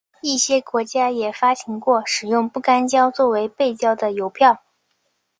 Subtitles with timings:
[0.23, 4.63] 一些国家也发行过使用不干胶作为背胶的邮票。